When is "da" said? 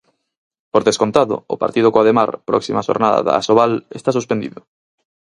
3.27-3.33